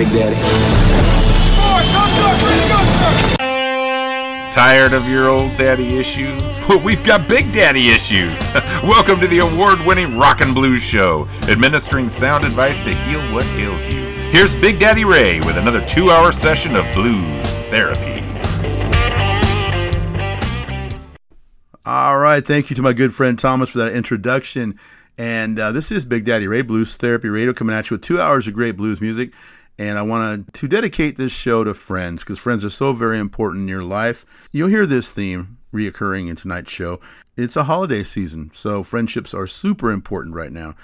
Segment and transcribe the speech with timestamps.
[0.00, 0.34] Big Daddy.
[4.50, 6.58] Tired of your old daddy issues?
[6.70, 8.42] Well, we've got big daddy issues.
[8.82, 13.44] Welcome to the award winning Rock and Blues Show, administering sound advice to heal what
[13.48, 14.00] ails you.
[14.30, 18.24] Here's Big Daddy Ray with another two hour session of blues therapy.
[21.84, 22.42] All right.
[22.42, 24.78] Thank you to my good friend Thomas for that introduction.
[25.18, 28.18] And uh, this is Big Daddy Ray Blues Therapy Radio coming at you with two
[28.18, 29.34] hours of great blues music.
[29.80, 33.62] And I want to dedicate this show to friends because friends are so very important
[33.62, 34.26] in your life.
[34.52, 37.00] You'll hear this theme reoccurring in tonight's show.
[37.38, 40.74] It's a holiday season, so friendships are super important right now.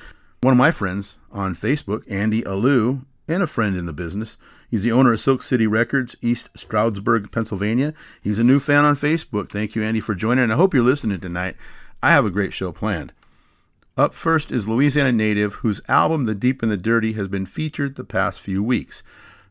[0.41, 4.39] One of my friends on Facebook, Andy Alu, and a friend in the business,
[4.71, 7.93] he's the owner of Silk City Records, East Stroudsburg, Pennsylvania.
[8.23, 9.51] He's a new fan on Facebook.
[9.51, 10.45] Thank you, Andy, for joining.
[10.45, 11.57] And I hope you're listening tonight.
[12.03, 13.13] I have a great show planned.
[13.99, 17.95] Up first is Louisiana native, whose album The Deep and the Dirty has been featured
[17.95, 19.03] the past few weeks.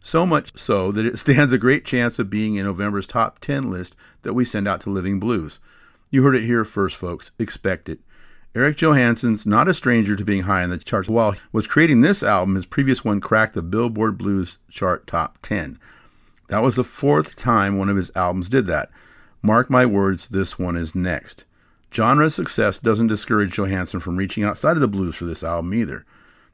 [0.02, 3.72] So much so that it stands a great chance of being in November's top 10
[3.72, 5.60] list that we send out to Living Blues.
[6.12, 7.32] You heard it here first, folks.
[7.40, 8.02] Expect it.
[8.54, 11.10] Eric Johanson's not a stranger to being high in the charts.
[11.10, 15.40] While he was creating this album, his previous one cracked the Billboard Blues chart top
[15.42, 15.80] 10.
[16.50, 18.92] That was the fourth time one of his albums did that.
[19.42, 21.46] Mark my words, this one is next.
[21.94, 26.05] Genre success doesn't discourage Johanson from reaching outside of the blues for this album either.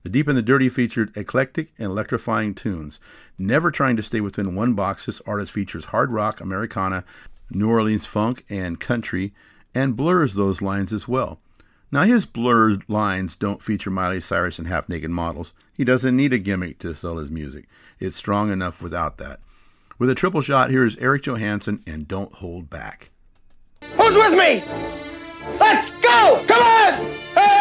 [0.03, 2.99] The Deep and the Dirty featured eclectic and electrifying tunes.
[3.37, 7.03] Never trying to stay within one box, this artist features hard rock, Americana,
[7.51, 9.33] New Orleans funk, and country,
[9.75, 11.39] and blurs those lines as well.
[11.91, 15.53] Now, his blurred lines don't feature Miley Cyrus and half naked models.
[15.73, 17.67] He doesn't need a gimmick to sell his music,
[17.99, 19.39] it's strong enough without that.
[19.99, 23.11] With a triple shot, here is Eric Johanson and Don't Hold Back.
[23.81, 25.10] Who's with me?
[25.59, 26.43] Let's go!
[26.47, 27.60] Come on!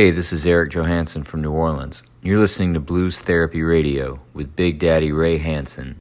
[0.00, 2.02] Hey, this is Eric Johanson from New Orleans.
[2.22, 5.99] You're listening to Blues Therapy Radio with Big Daddy Ray Hanson.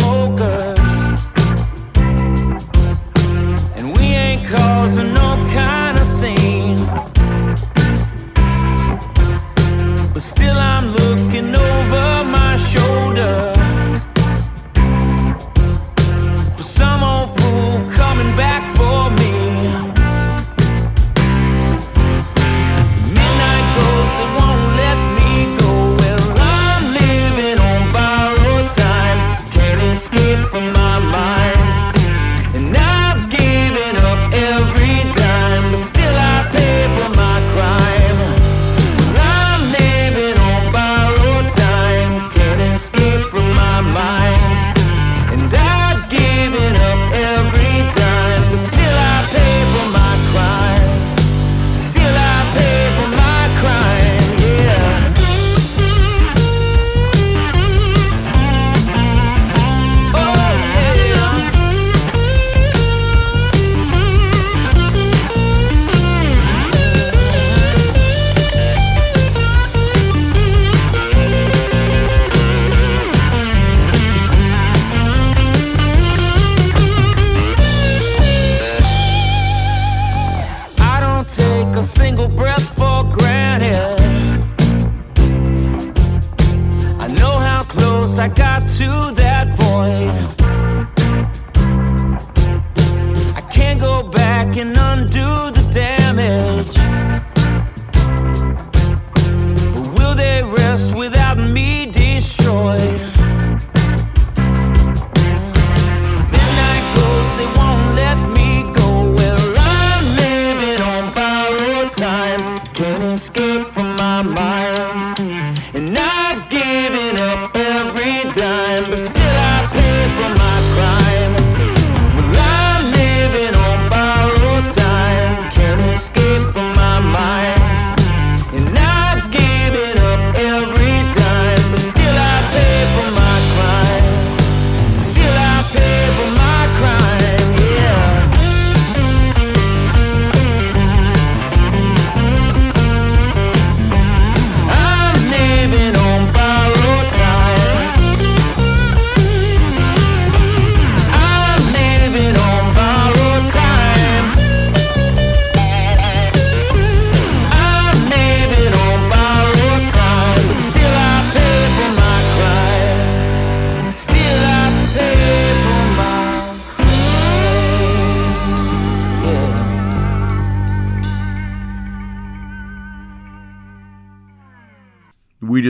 [0.00, 0.57] smoker.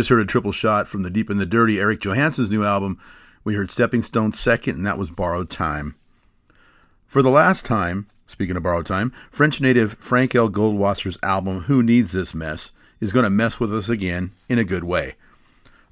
[0.09, 2.99] just heard a triple shot from the Deep and the Dirty, Eric Johanson's new album.
[3.45, 5.97] We heard Stepping Stone second, and that was Borrowed Time.
[7.07, 10.49] For the last time, speaking of borrowed time, French native Franck L.
[10.49, 14.65] Goldwasser's album, Who Needs This Mess, is going to mess with us again in a
[14.65, 15.15] good way.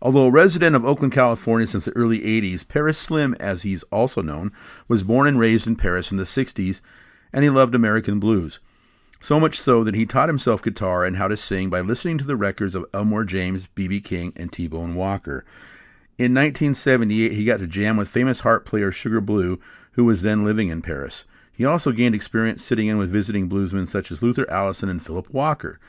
[0.01, 4.23] Although a resident of Oakland, California since the early 80s, Paris Slim, as he's also
[4.23, 4.51] known,
[4.89, 6.81] was born and raised in Paris in the 60s,
[7.35, 8.61] and he loved American blues.
[9.19, 12.27] So much so that he taught himself guitar and how to sing by listening to
[12.27, 14.01] the records of Elmore James, B.B.
[14.01, 15.45] King, and T Bone Walker.
[16.19, 19.59] In 1978, he got to jam with famous harp player Sugar Blue,
[19.93, 21.25] who was then living in Paris.
[21.53, 25.31] He also gained experience sitting in with visiting bluesmen such as Luther Allison and Philip
[25.31, 25.81] Walker.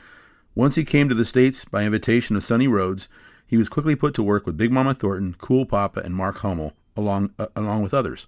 [0.54, 3.08] Once he came to the States by invitation of Sonny Rhodes,
[3.46, 6.72] he was quickly put to work with Big Mama Thornton, Cool Papa, and Mark Hummel,
[6.96, 8.26] along, uh, along with others.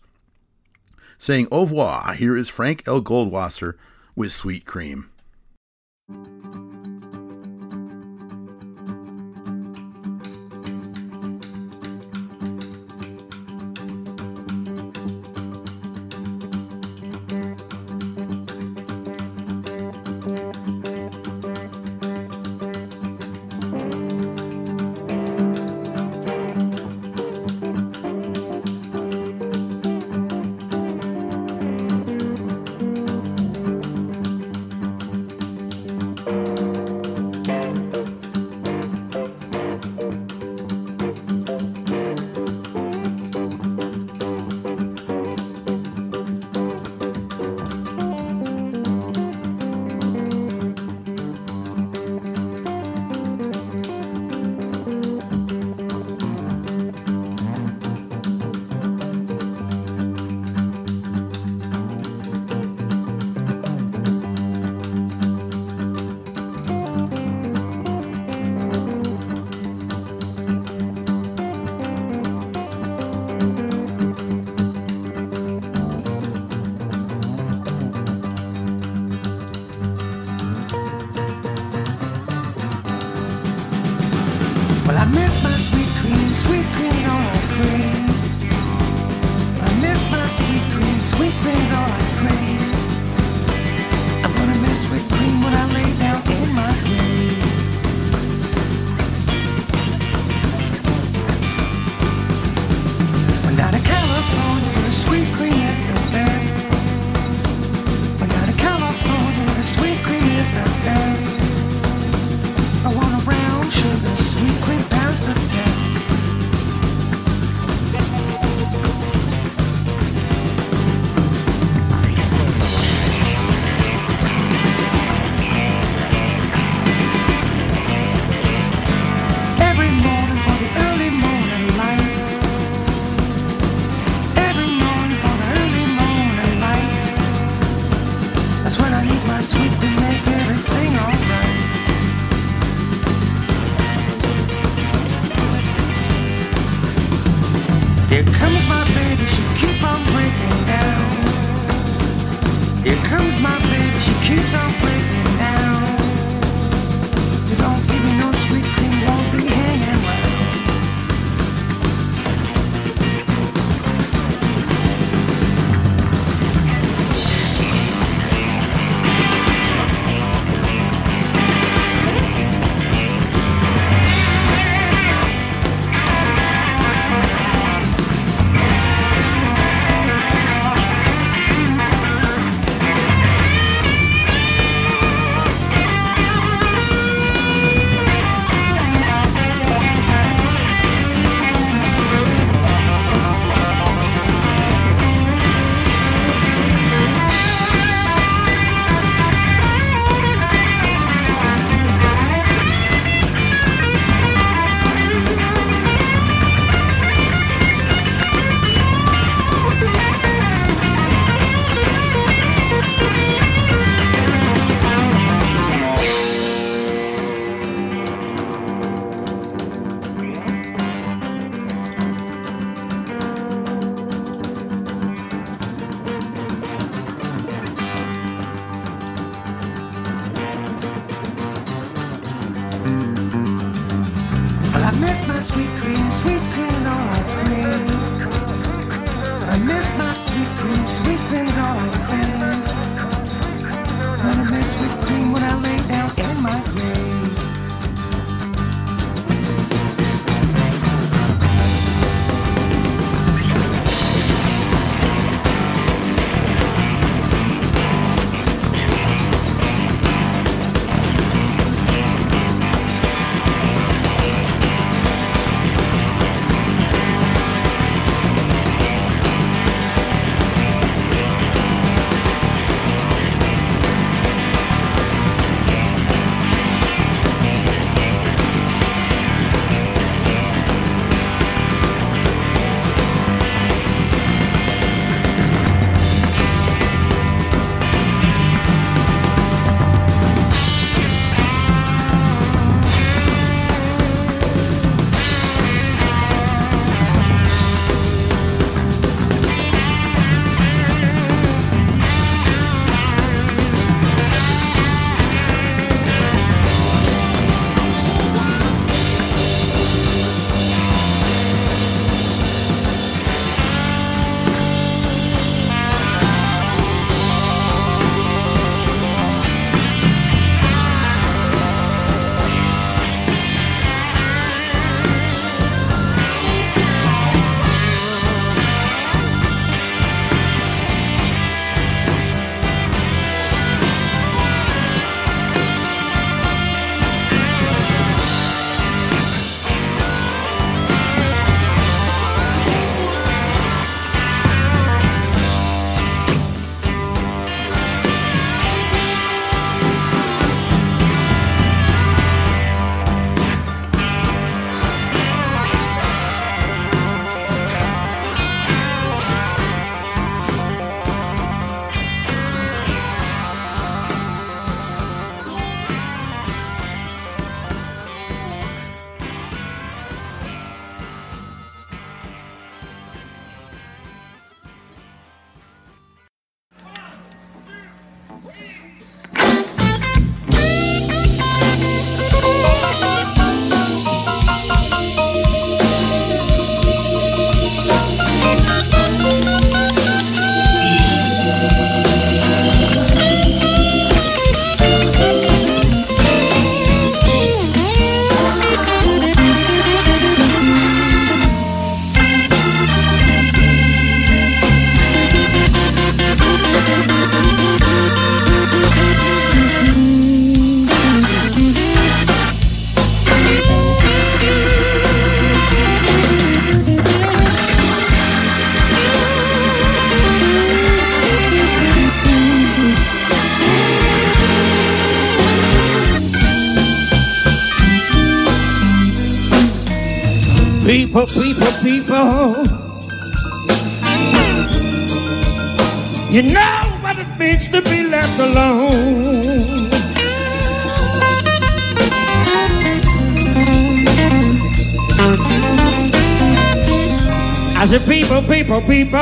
[1.19, 3.03] Saying au revoir, here is Franck L.
[3.03, 3.75] Goldwasser
[4.21, 5.09] with Sweet Cream.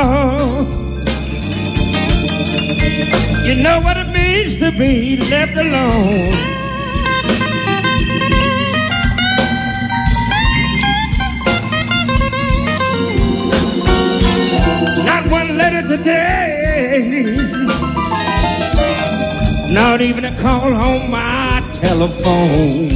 [0.08, 0.14] You
[3.62, 6.32] know what it means to be left alone.
[15.04, 17.36] Not one letter today.
[19.68, 22.88] Not even a call on my telephone.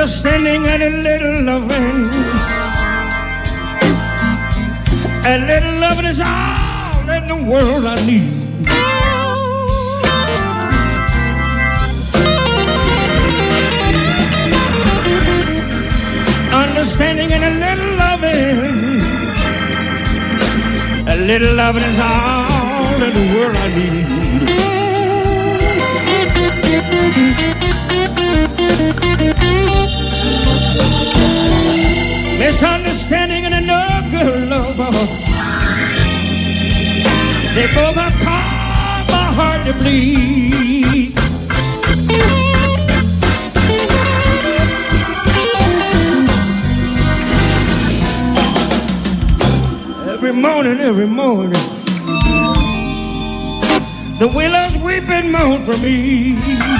[0.00, 2.06] Understanding and a little loving.
[5.26, 8.40] A little loving is all in the world I need.
[16.50, 19.02] understanding and a little loving.
[21.08, 24.09] A little loving is all in the world I need.
[32.60, 34.92] Misunderstanding and another lover.
[37.54, 41.14] They both have caused my heart to bleed.
[50.12, 51.52] every morning, every morning.
[54.18, 56.79] The willows weep and moan for me.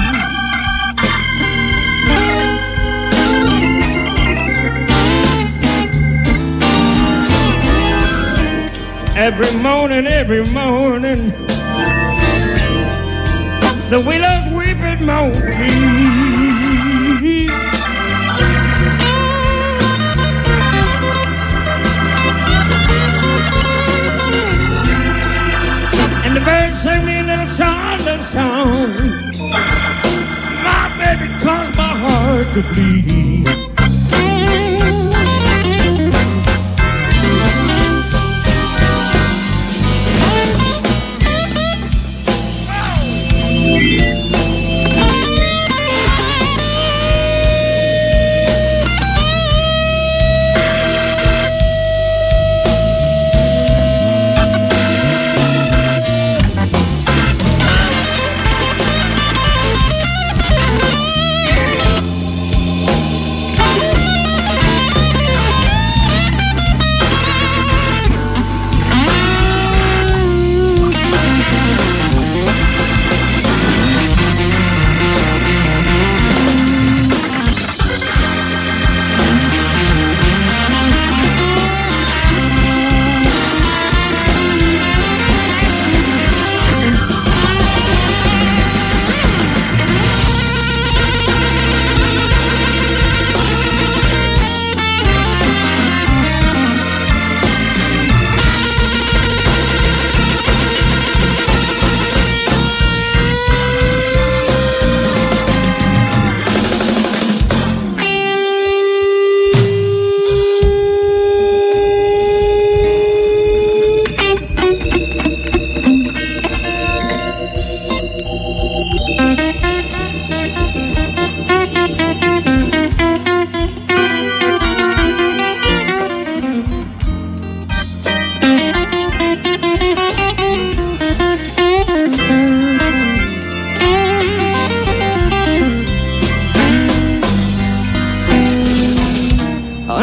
[9.21, 11.29] Every morning, every morning.
[13.91, 15.51] The willows weep moan for.
[26.25, 28.89] And the birds sing me a little song, little song.
[30.63, 33.70] My baby caused my heart to bleed.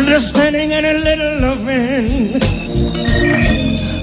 [0.09, 2.35] Understanding and a little loving.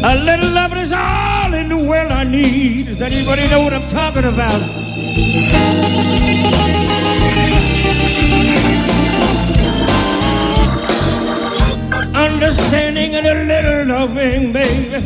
[0.05, 2.85] A little loving is all in the world I need.
[2.85, 4.61] Does anybody know what I'm talking about?
[12.13, 14.97] Understanding and a little loving, baby.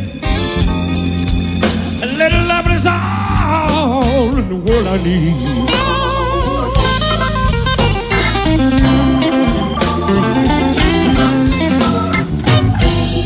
[2.02, 6.09] A little loving is all in the world I need.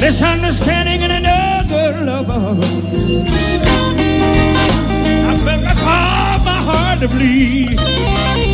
[0.04, 2.60] Misunderstanding and another lover.
[5.28, 8.53] I bet my heart, my heart to bleed.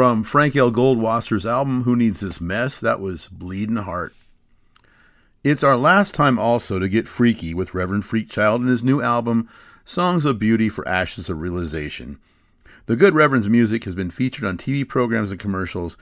[0.00, 0.72] From Franck L.
[0.72, 4.14] Goldwasser's album Who Needs This Mess, that was Bleeding Heart.
[5.44, 9.46] It's our last time also to get freaky with Reverend Freakchild and his new album,
[9.84, 12.18] Songs of Beauty for Ashes of Realization.
[12.86, 15.98] The good Reverend's music has been featured on TV programs and commercials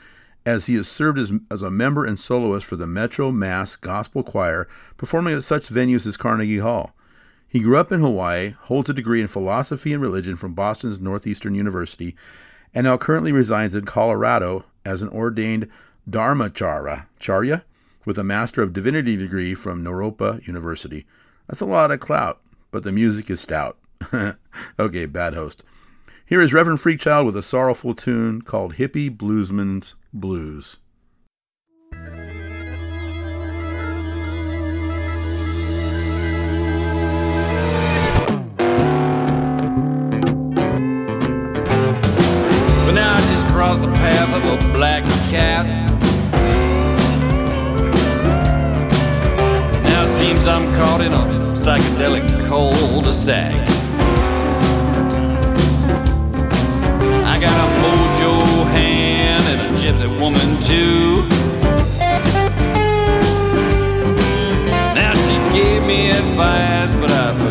[0.47, 4.23] as he has served as, as a member and soloist for the Metro Mass Gospel
[4.23, 6.95] Choir, performing at such venues as Carnegie Hall.
[7.49, 11.57] He grew up in Hawaii, holds a degree in philosophy and religion from Boston's Northeastern
[11.57, 12.15] University,
[12.75, 15.69] and now currently resides in Colorado as an ordained
[16.09, 17.63] Dharmacharya charya,
[18.05, 21.07] with a Master of Divinity degree from Naropa University.
[21.47, 23.77] That's a lot of clout, but the music is stout.
[24.79, 25.63] okay, bad host.
[26.25, 30.79] Here is Reverend Freakchild with a sorrowful tune called Hippie Bluesman's Blues.
[44.49, 45.67] A black cat.
[49.85, 53.55] Now it seems I'm caught in a psychedelic cul-de-sac.
[57.33, 58.33] I got a mojo
[58.73, 61.29] hand and a gypsy woman too.
[64.95, 67.48] Now she gave me advice, but I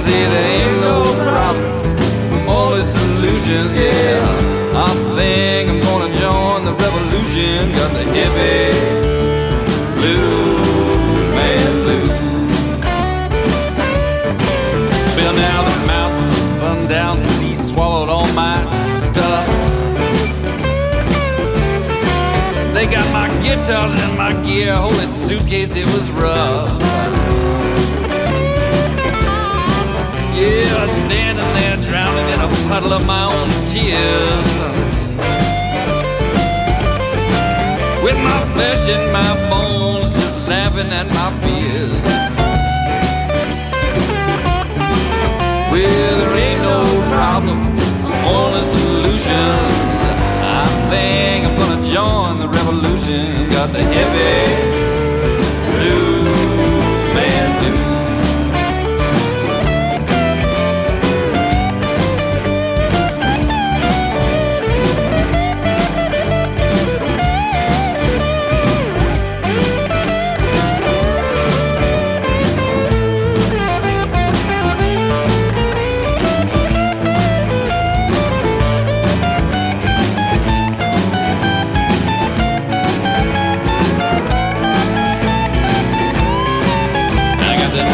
[0.00, 4.24] I say there ain't no problem, only solutions, yeah.
[4.74, 7.70] I think I'm gonna join the revolution.
[7.72, 8.72] Got the hippie
[9.94, 12.08] blues, man blues.
[15.16, 18.56] Well, now the mouth of the sundown sea swallowed all my
[18.94, 19.46] stuff.
[22.72, 27.29] They got my guitars and my gear, holy suitcase, it was rough.
[30.40, 34.50] Yeah, standing there drowning in a puddle of my own tears.
[38.02, 42.04] With my flesh and my bones just laughing at my fears.
[45.70, 46.78] Well, there ain't no
[47.12, 47.58] problem,
[48.24, 49.52] only solution.
[50.58, 53.50] I think I'm gonna join the revolution.
[53.50, 54.56] Got the heavy
[55.76, 56.39] blues,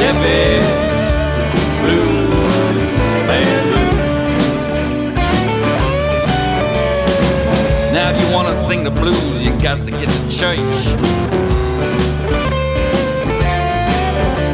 [0.07, 0.63] Hippie
[1.83, 2.77] blues,
[3.27, 3.99] man blues.
[7.93, 10.77] Now if you wanna sing the blues, you got to get to church.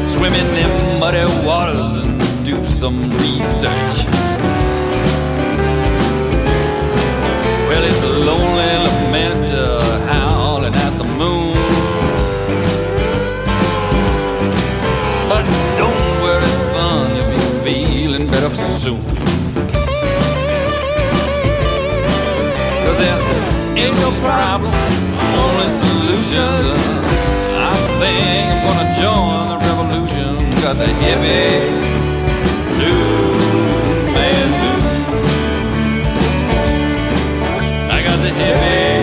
[0.09, 3.95] Swim in them muddy waters and do some research.
[7.67, 9.12] Well, it's a lonely
[18.83, 18.99] soon.
[22.83, 23.19] Cause there
[23.79, 24.73] ain't no problem,
[25.39, 26.83] only solutions.
[27.55, 30.31] I think I'm gonna join the revolution.
[30.61, 31.47] Got the heavy
[32.75, 34.85] blues, man blues.
[37.89, 39.02] I got the heavy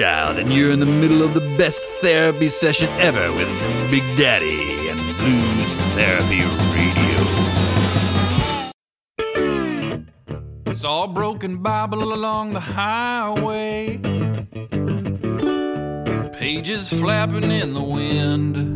[0.00, 3.48] And you're in the middle of the best therapy session ever with
[3.90, 7.18] Big Daddy and Blues Therapy Radio.
[10.66, 13.98] It's all broken Bible along the highway,
[16.38, 18.67] pages flapping in the wind.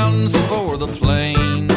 [0.00, 1.72] Mountains for the plains.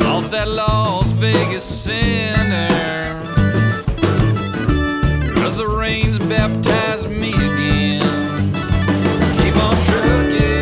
[0.00, 2.68] Lost that Las Vegas sinner.
[5.34, 8.00] Cause the rains baptized me again.
[9.38, 10.59] Keep on trucking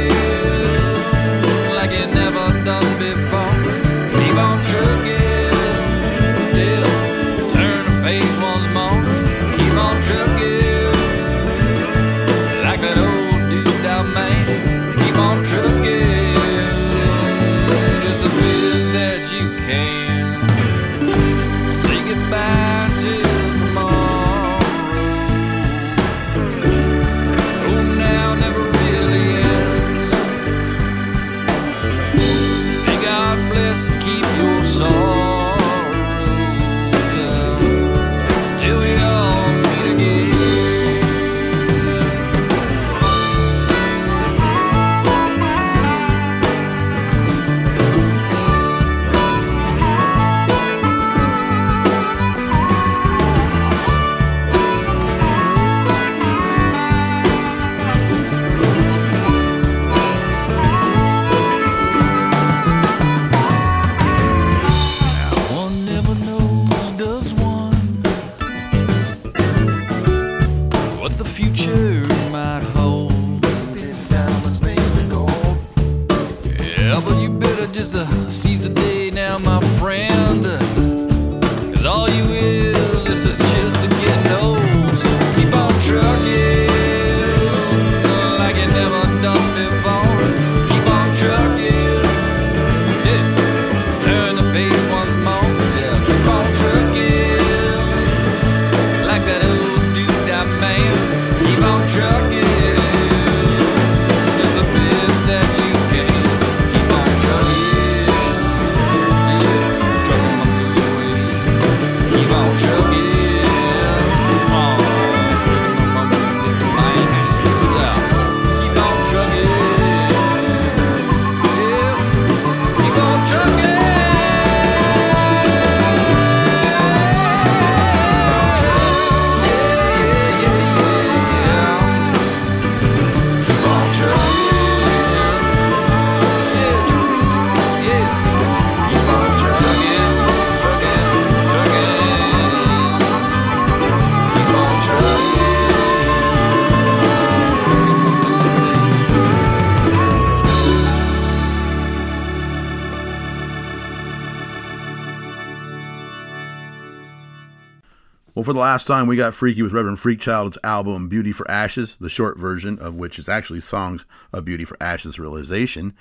[158.58, 162.36] the last time, we got freaky with Reverend Freakchild's album Beauty for Ashes, the short
[162.36, 165.94] version of which is actually Songs of Beauty for Ashes Realization.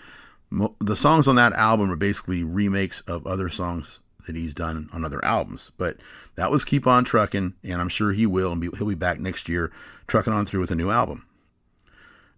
[0.81, 5.05] The songs on that album are basically remakes of other songs that he's done on
[5.05, 5.71] other albums.
[5.77, 5.97] But
[6.33, 9.19] that was Keep On Truckin', and I'm sure he will, and be, he'll be back
[9.19, 9.71] next year
[10.07, 11.27] trucking on through with a new album.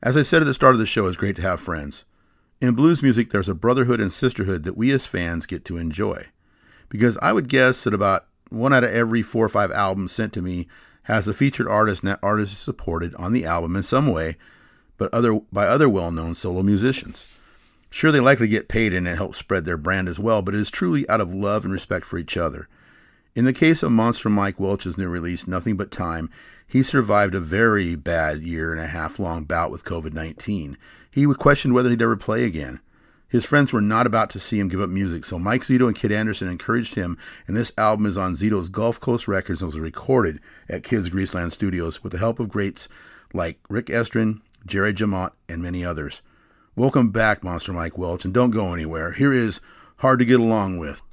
[0.04, 2.04] As I said at the start of the show, it's great to have friends.
[2.60, 6.26] In blues music, there's a brotherhood and sisterhood that we as fans get to enjoy.
[6.90, 10.34] Because I would guess that about one out of every four or five albums sent
[10.34, 10.68] to me
[11.04, 14.38] has a featured artist and that artist is supported on the album in some way,
[14.98, 17.26] but other by other well-known solo musicians.
[17.90, 20.60] Sure, they likely get paid and it helps spread their brand as well, but it
[20.60, 22.68] is truly out of love and respect for each other.
[23.36, 26.30] In the case of Monster Mike Welch's new release, Nothing But Time,
[26.68, 30.78] he survived a very bad year and a half long bout with COVID 19.
[31.10, 32.80] He questioned whether he'd ever play again.
[33.30, 35.96] His friends were not about to see him give up music, so Mike Zito and
[35.96, 37.16] Kid Anderson encouraged him,
[37.46, 41.52] and this album is on Zito's Gulf Coast Records and was recorded at Kids Greaseland
[41.52, 42.90] Studios with the help of greats
[43.32, 46.24] like Rick Estrin, Jerry Jemmott, and many others.
[46.76, 49.12] Welcome back, Monster Mike Welch, and don't go anywhere.
[49.12, 49.62] Here is
[49.98, 51.04] Hard to Get Along With.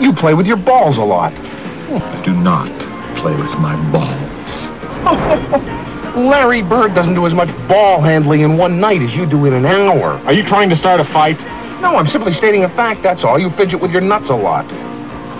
[0.00, 1.34] You play with your balls a lot.
[1.34, 2.70] I do not
[3.18, 5.90] play with my balls.
[6.16, 9.52] Larry Bird doesn't do as much ball handling in one night as you do in
[9.52, 10.12] an hour.
[10.26, 11.40] Are you trying to start a fight?
[11.80, 13.36] No, I'm simply stating a fact, that's all.
[13.36, 14.64] You fidget with your nuts a lot.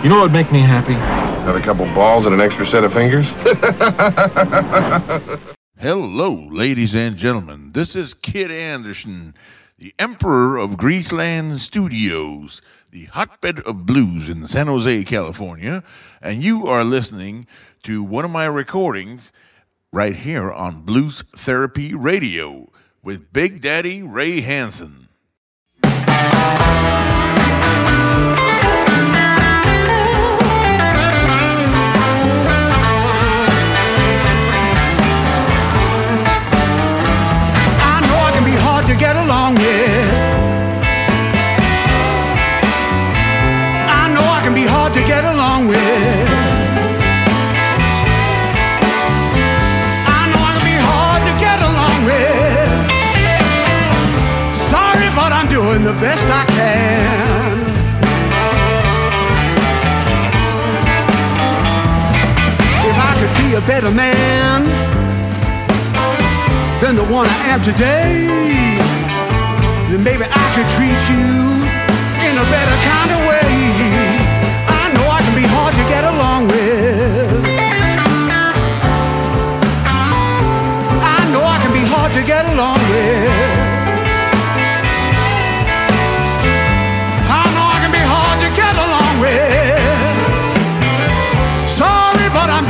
[0.03, 0.95] You know what would make me happy?
[0.95, 3.29] Have a couple balls and an extra set of fingers?
[5.79, 7.71] Hello, ladies and gentlemen.
[7.73, 9.35] This is Kid Anderson,
[9.79, 12.61] the Emperor of Greaseland Studios,
[12.91, 15.85] the hotbed of blues in San Jose, California,
[16.21, 17.47] and you are listening
[17.85, 19.31] to one of my recordings
[19.95, 22.69] right here on Blues Therapy Radio
[23.05, 25.07] with Big Daddy Ray Hansen.
[25.85, 25.95] I
[38.03, 39.84] know I can be hard to get along with.
[55.85, 57.53] The best I can.
[62.89, 64.65] If I could be a better man
[66.81, 68.25] than the one I am today,
[69.91, 71.29] then maybe I could treat you
[72.29, 73.53] in a better kind of way.
[74.81, 77.45] I know I can be hard to get along with.
[81.05, 83.54] I know I can be hard to get along with.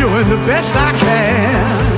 [0.04, 1.93] Doing the best I can.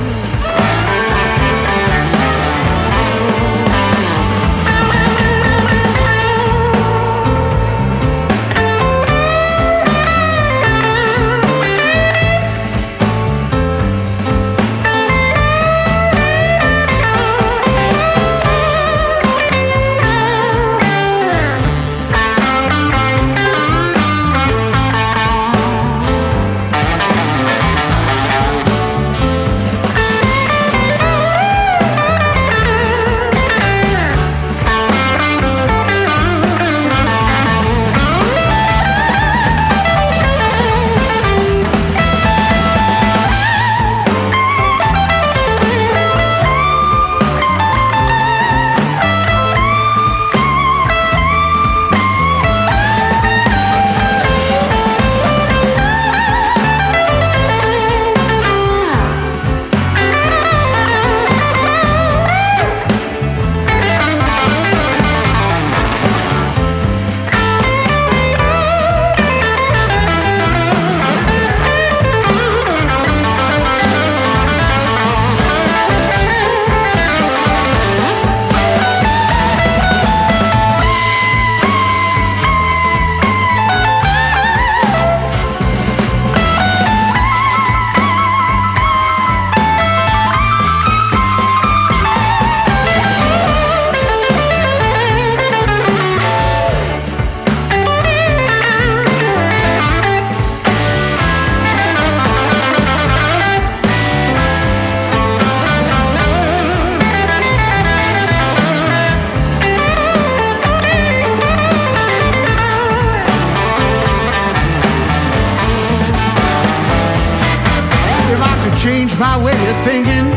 [119.87, 120.27] Thinking,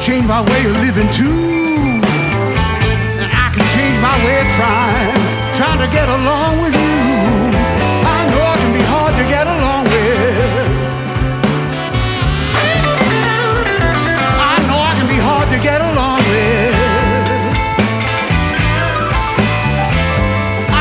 [0.00, 2.00] change my way of living too,
[3.20, 5.20] then I can change my way of trying,
[5.52, 6.96] trying to get along with you.
[8.16, 10.68] I know I can be hard to get along with.
[14.52, 16.72] I know I can be hard to get along with.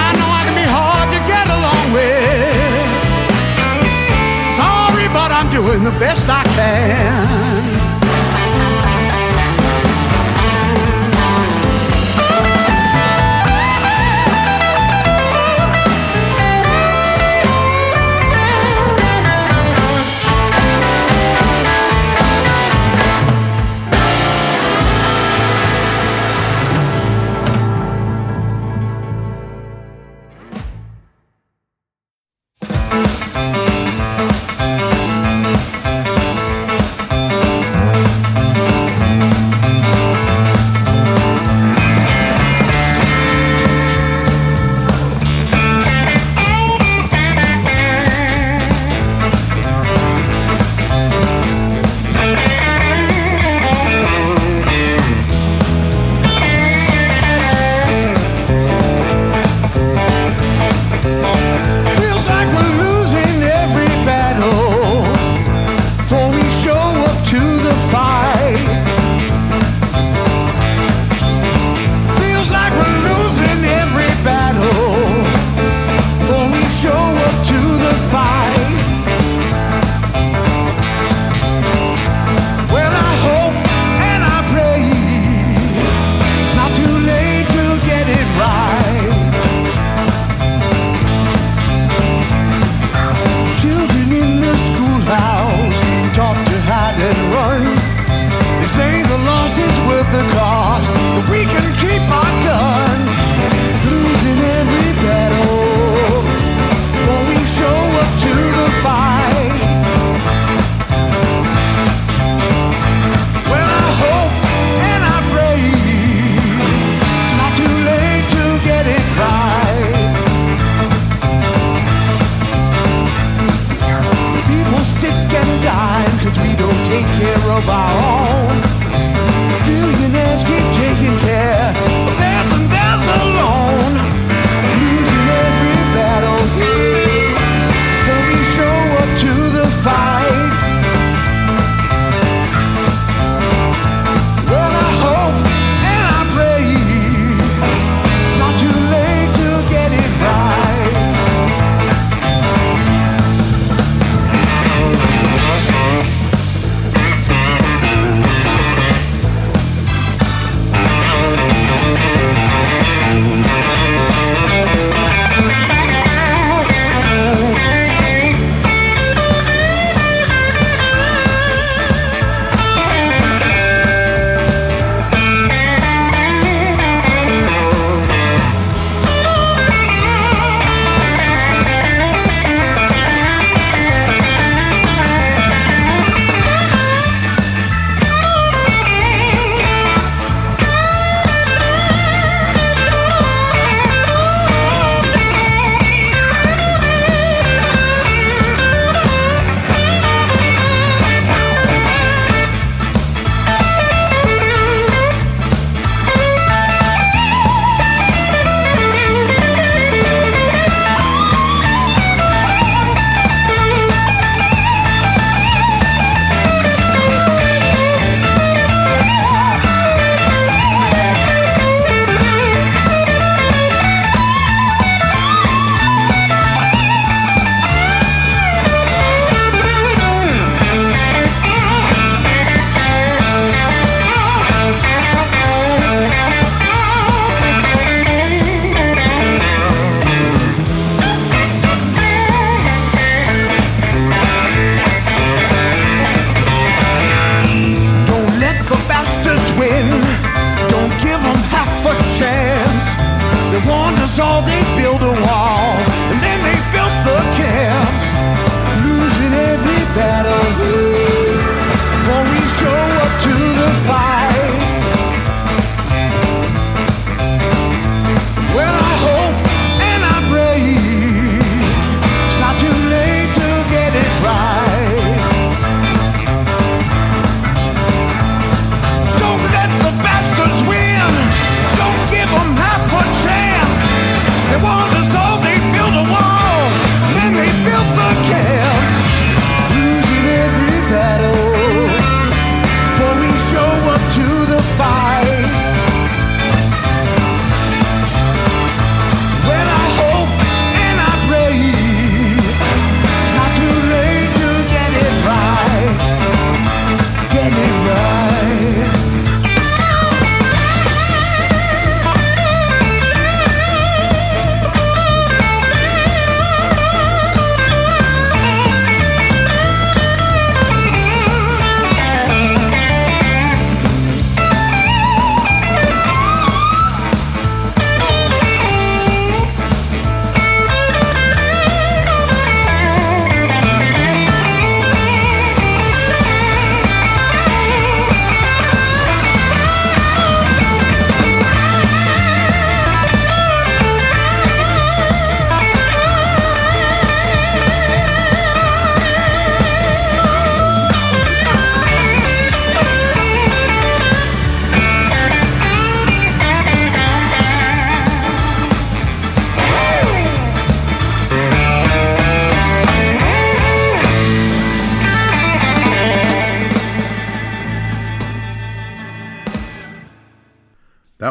[0.05, 2.87] I know I can be hard to get along with.
[4.55, 6.46] Sorry, but I'm doing the best I
[6.85, 7.36] can.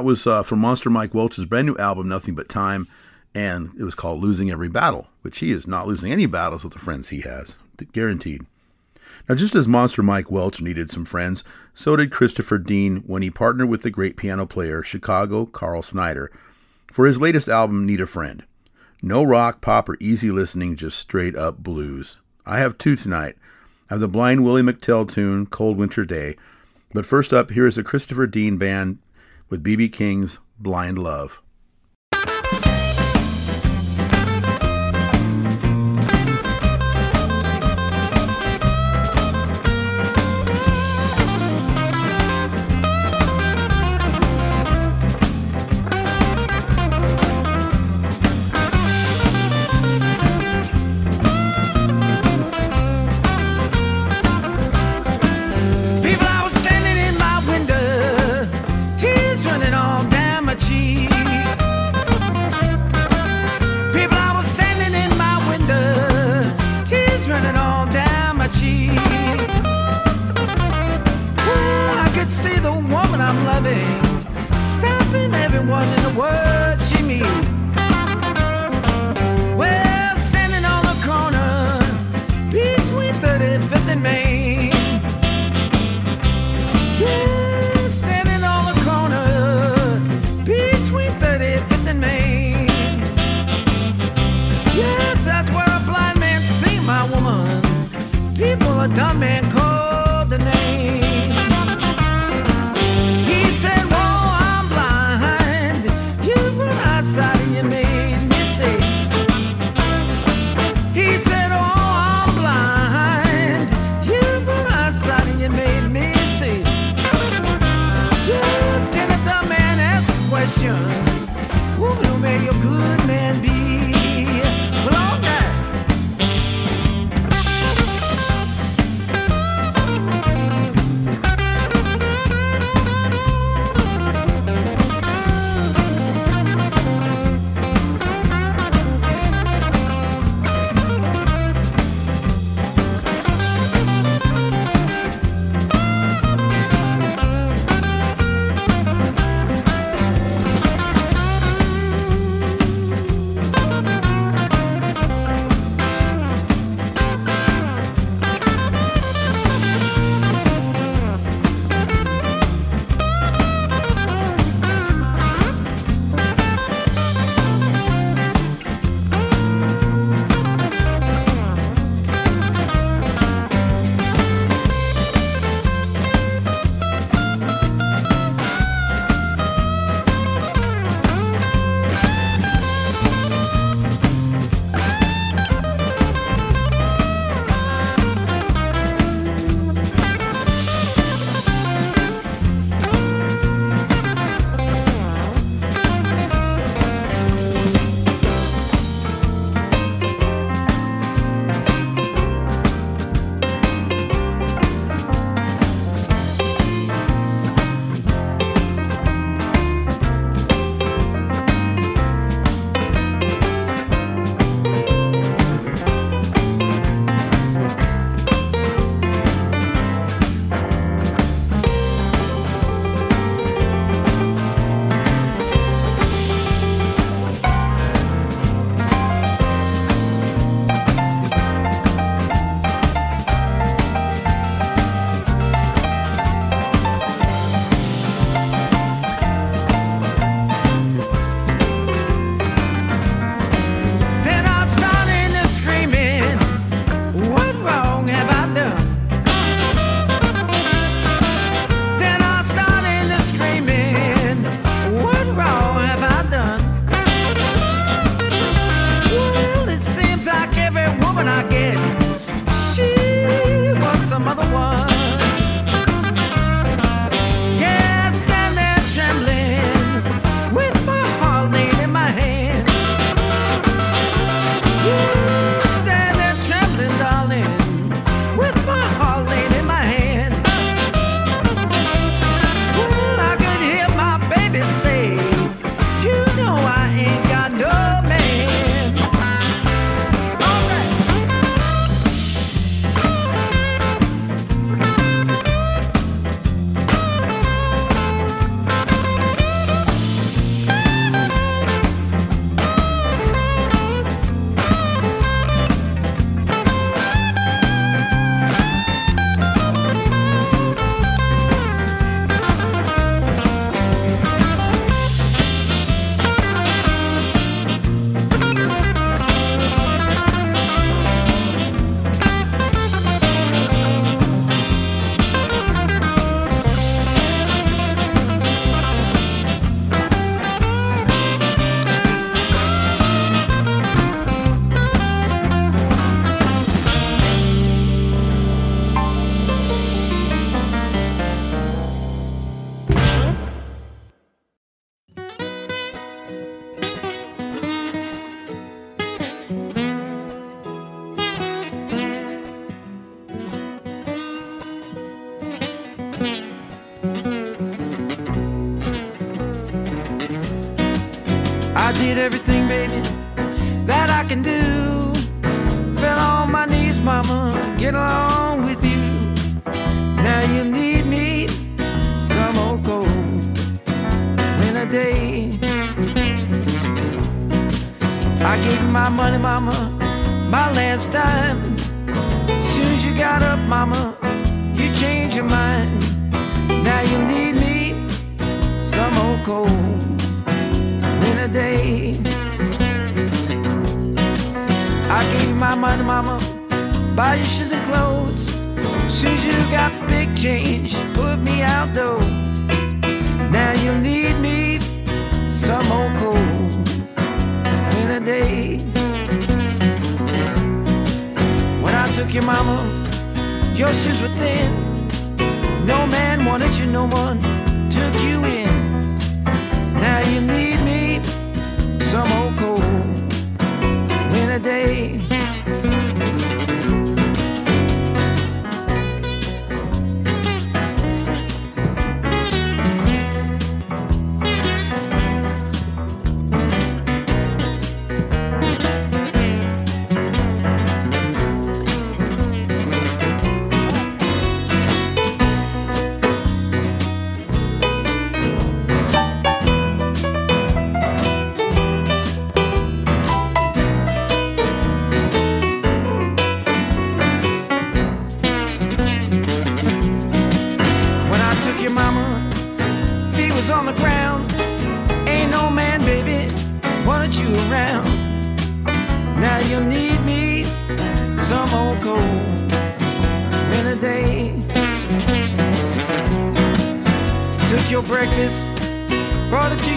[0.07, 2.87] Was uh, from Monster Mike Welch's brand new album, Nothing But Time,
[3.35, 6.73] and it was called Losing Every Battle, which he is not losing any battles with
[6.73, 7.59] the friends he has,
[7.93, 8.47] guaranteed.
[9.29, 11.43] Now, just as Monster Mike Welch needed some friends,
[11.75, 16.31] so did Christopher Dean when he partnered with the great piano player Chicago Carl Snyder
[16.93, 18.45] for his latest album, Need a Friend.
[19.03, 22.19] No rock, pop, or easy listening, just straight up blues.
[22.47, 23.35] I have two tonight.
[23.91, 26.37] I have the Blind Willie McTell tune, Cold Winter Day.
[26.95, 28.99] But first up, here is a Christopher Dean band
[29.49, 31.43] with BB King's Blind Love.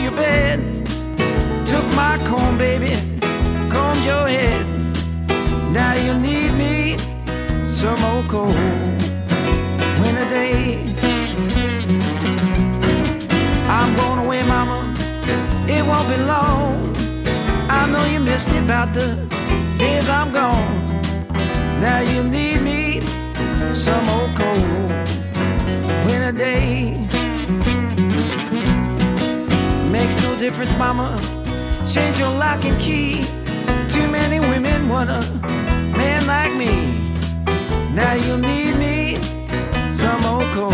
[0.09, 0.59] Your bed.
[1.67, 2.93] Took my comb, baby,
[3.69, 4.65] combed your head.
[5.71, 6.97] Now you need me,
[7.69, 8.55] some old cold
[10.07, 10.83] in a day.
[13.67, 14.93] I'm going away, mama.
[15.67, 16.95] It won't be long.
[17.69, 19.15] I know you miss me about the
[19.77, 21.01] days I'm gone.
[21.81, 23.01] Now you need me,
[23.73, 24.89] some old cold
[26.05, 26.99] winter day.
[30.39, 31.17] Difference, mama.
[31.89, 33.25] Change your lock and key.
[33.89, 35.19] Too many women want a
[35.97, 36.95] man like me.
[37.93, 39.15] Now you'll need me,
[39.91, 40.73] some old cold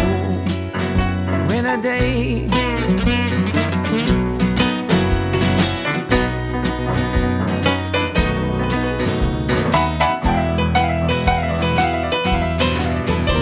[1.50, 2.46] winter day.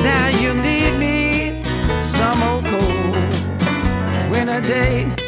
[0.01, 1.63] Now you need me,
[2.05, 5.22] some old cold winter day.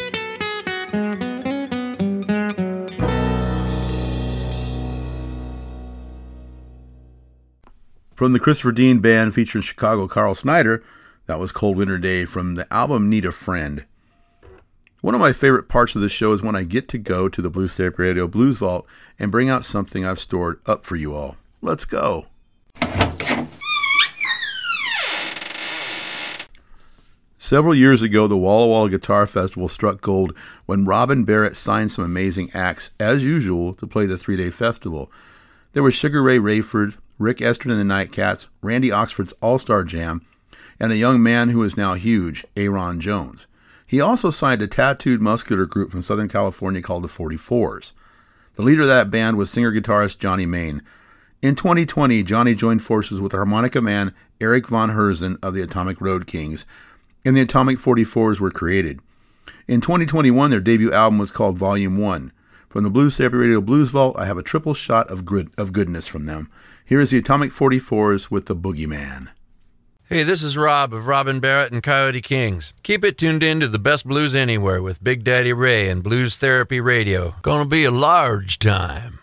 [8.15, 10.81] From the Christopher Dean Band featuring Chicago Carl Snyder,
[11.25, 13.83] that was Cold Winter Day from the album Need a Friend.
[15.01, 17.41] One of my favorite parts of the show is when I get to go to
[17.41, 18.87] the Blues Therapy Radio Blues Vault
[19.19, 21.35] and bring out something I've stored up for you all.
[21.61, 22.27] Let's go.
[27.37, 30.37] Several years ago, the Walla Walla Guitar Festival struck gold
[30.67, 35.11] when Robin Barrett signed some amazing acts, as usual, to play the three day festival.
[35.73, 40.21] There was Sugar Ray Rayford, Rick Estrin and the Nightcats, Randy Oxford's All Star Jam,
[40.79, 43.47] and a young man who is now huge, Aaron Jones.
[43.87, 47.93] He also signed a tattooed muscular group from Southern California called the 44s.
[48.55, 50.81] The leader of that band was singer guitarist Johnny Main.
[51.41, 56.01] In 2020, Johnny joined forces with the harmonica man Eric Von Herzen of the Atomic
[56.01, 56.65] Road Kings,
[57.23, 58.99] and the Atomic 44s were created.
[59.67, 62.31] In 2021, their debut album was called Volume 1.
[62.67, 65.71] From the Blues Therapy Radio Blues Vault, I have a triple shot of, good, of
[65.71, 66.49] goodness from them.
[66.87, 69.29] Here is the Atomic 44s with the Boogeyman.
[70.07, 72.75] Hey, this is Rob of Robin Barrett and Coyote Kings.
[72.83, 76.35] Keep it tuned in to the best blues anywhere with Big Daddy Ray and Blues
[76.35, 77.37] Therapy Radio.
[77.41, 79.17] Gonna be a large time.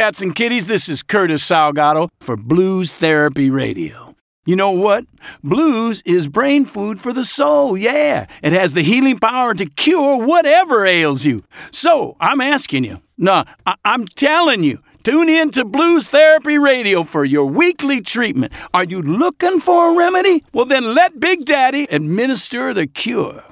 [0.00, 0.66] Cats and kitties.
[0.66, 4.16] This is Curtis Salgado for Blues Therapy Radio.
[4.46, 5.04] You know what?
[5.44, 8.24] Blues is brain food for the soul, yeah.
[8.42, 11.44] It has the healing power to cure whatever ails you.
[11.70, 17.02] So, I'm asking you, no, I- I'm telling you, tune in to Blues Therapy Radio
[17.02, 18.54] for your weekly treatment.
[18.72, 20.42] Are you looking for a remedy?
[20.54, 23.42] Well, then let Big Daddy administer the cure.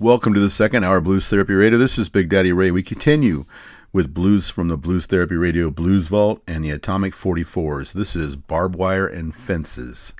[0.00, 1.78] Welcome to the second hour of Blues Therapy Radio.
[1.78, 2.72] This is Big Daddy Ray.
[2.72, 3.44] We continue
[3.92, 7.92] with blues from the Blues Therapy Radio Blues Vault and the Atomic 44s.
[7.92, 10.14] This is Barbed Wire and Fences.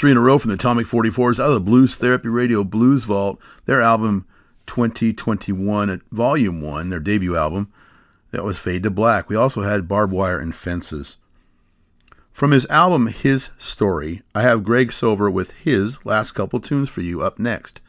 [0.00, 3.04] three in a row from the Atomic 44s out of the Blues Therapy Radio Blues
[3.04, 4.24] Vault, their album
[4.64, 7.70] 2021 Volume 1, their debut album.
[8.30, 9.28] That was Fade to Black.
[9.28, 11.18] We also had Barbed Wire and Fences.
[12.32, 17.02] From his album His Story, I have Greg Sover with his last couple tunes for
[17.02, 17.82] you up next.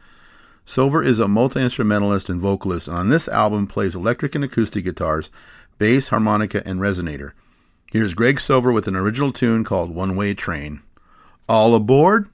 [0.66, 4.84] Sover is a multi instrumentalist and vocalist, and on this album plays electric and acoustic
[4.84, 5.30] guitars,
[5.78, 7.32] bass, harmonica, and resonator.
[7.90, 10.82] Here's Greg Sover with an original tune called One Way Train.
[11.48, 12.28] All aboard!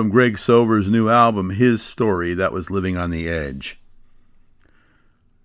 [0.00, 3.78] From Greg Sover's new album, His Story, that was Living on the Edge.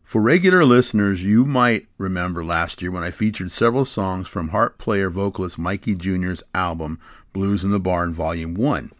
[0.01, 4.77] For regular listeners, you might remember last year when I featured several songs from harp
[4.77, 7.01] player vocalist Mikey Jr.'s album,
[7.33, 8.93] Blues in the Barn Volume 1.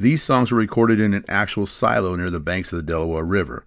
[0.00, 3.64] These songs were recorded in an actual silo near the banks of the Delaware River.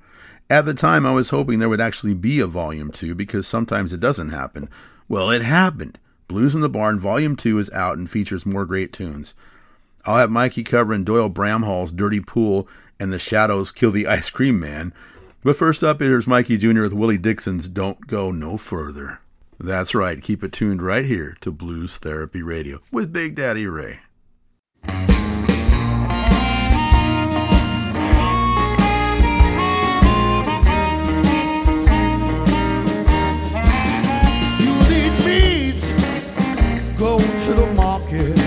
[0.50, 3.94] At the time, I was hoping there would actually be a Volume 2 because sometimes
[3.94, 4.68] it doesn't happen.
[5.08, 5.98] Well, it happened.
[6.28, 9.34] Blues in the Barn Volume 2 is out and features more great tunes.
[10.06, 12.68] I'll have Mikey covering Doyle Bramhall's Dirty Pool
[13.00, 14.94] and The Shadows Kill the Ice Cream Man.
[15.44, 16.82] But first up, here's Mikey Jr.
[16.82, 19.20] with Willie Dixon's Don't Go No Further.
[19.60, 24.00] That's right, keep it tuned right here to Blues Therapy Radio with Big Daddy Ray.
[34.60, 35.94] You need meat,
[36.98, 38.45] go to the market.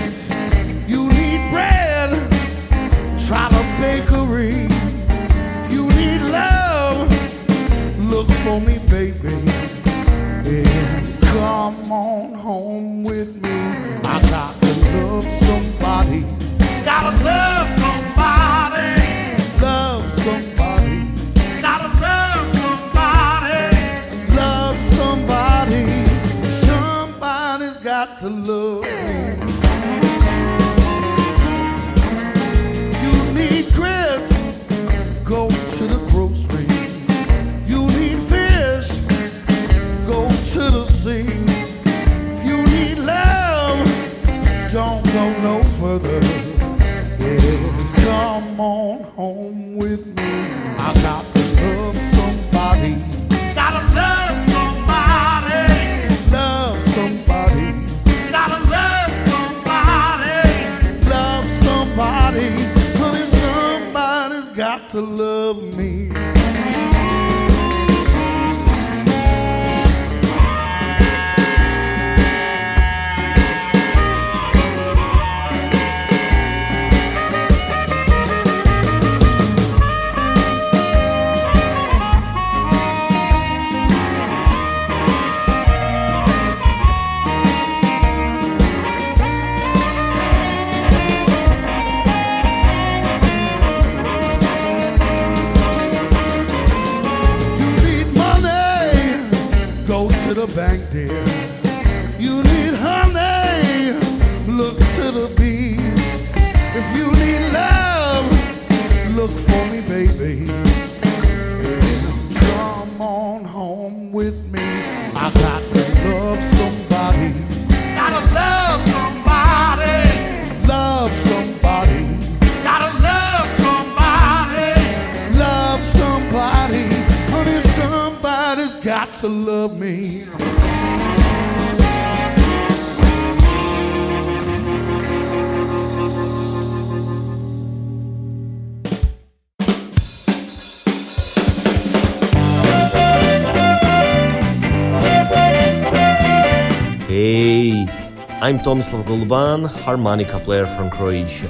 [149.09, 151.49] Golban, harmonica player from Croatia.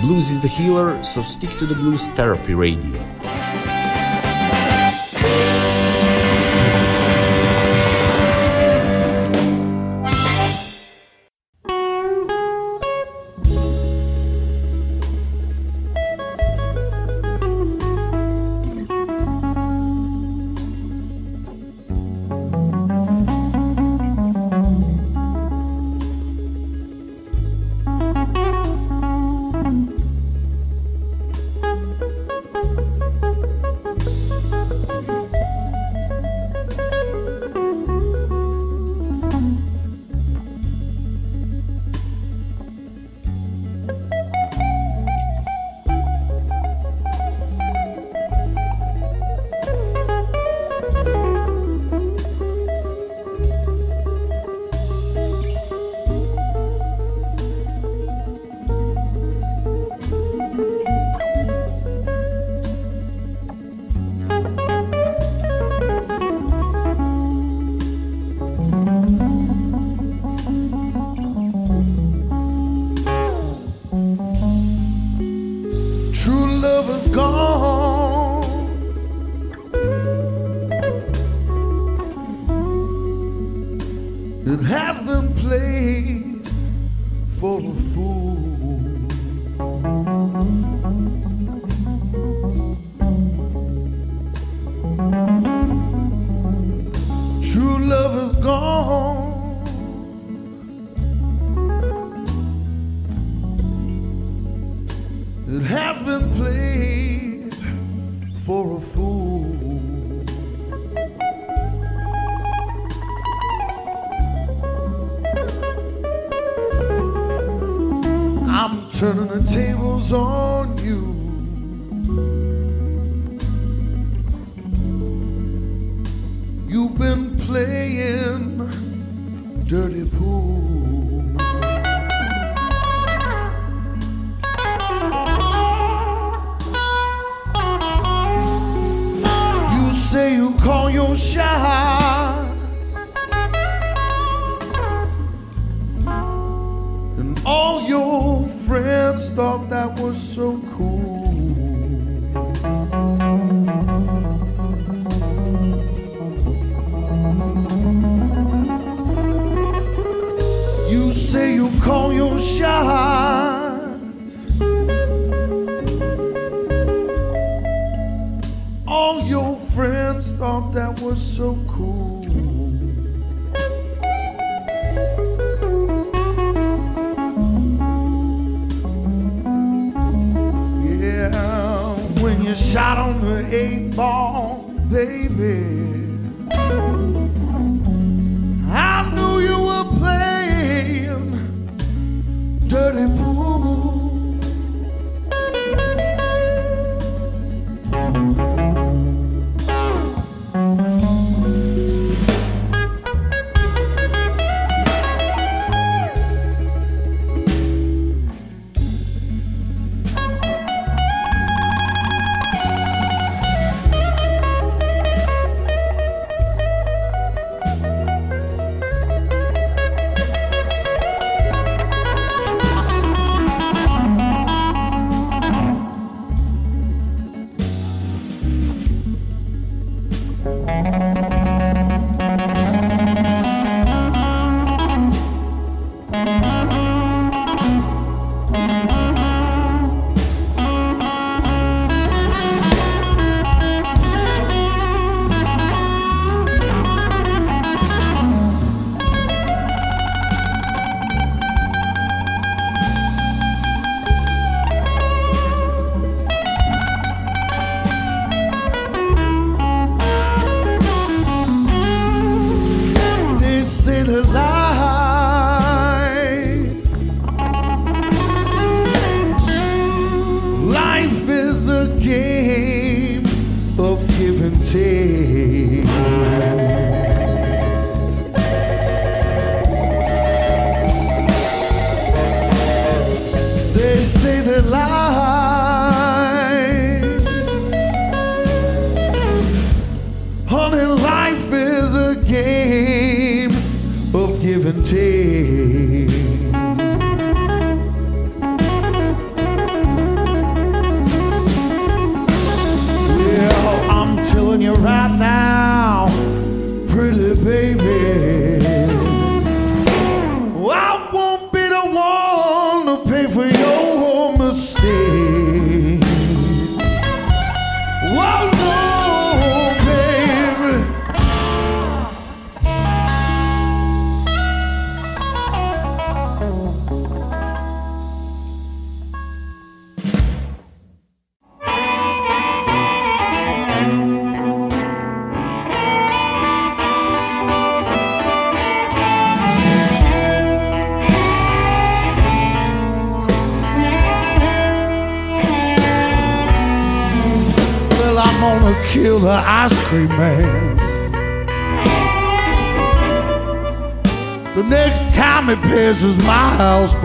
[0.00, 3.15] Blues is the healer, so stick to the Blues Therapy Radio.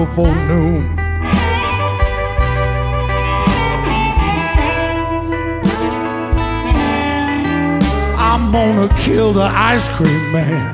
[0.06, 0.95] Before noon.
[8.18, 10.73] I'm gonna kill the ice cream man.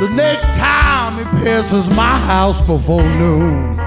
[0.00, 3.78] The next time he passes my house before noon.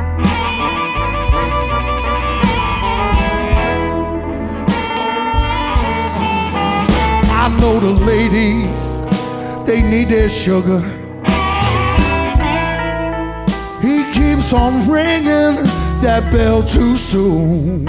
[7.44, 8.86] I know the ladies,
[9.66, 11.03] they need their sugar.
[14.44, 15.56] Keeps on ringing
[16.02, 17.86] that bell too soon.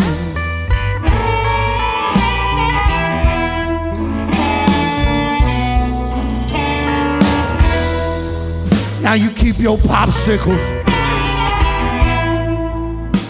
[9.02, 10.62] Now you keep your popsicles.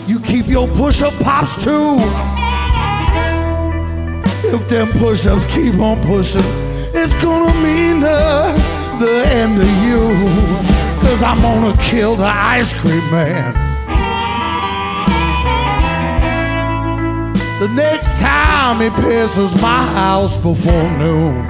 [0.07, 1.97] You keep your push-up pops too.
[4.55, 6.43] If them push-ups keep on pushing,
[6.93, 10.74] it's gonna mean the end of you.
[11.05, 13.53] Says I'm gonna kill the ice cream man.
[17.61, 21.45] The next time he passes my house before noon.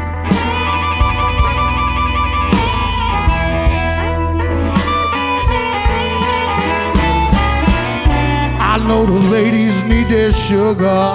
[8.73, 11.07] I know the ladies need their sugar.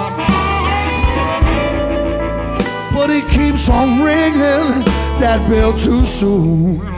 [2.94, 4.84] But he keeps on ringing
[5.20, 6.89] that bell too soon.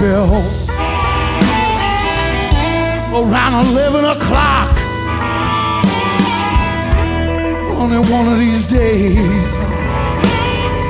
[0.00, 0.12] Ringing
[3.14, 4.82] around 11 o'clock
[7.82, 9.52] only one of these days.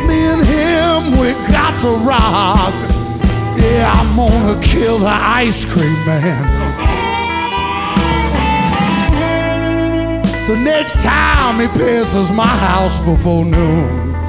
[0.07, 2.75] Me and him, we got to rock.
[3.59, 6.45] Yeah, I'm gonna kill the ice cream man.
[10.47, 14.22] The next time he passes my house before noon.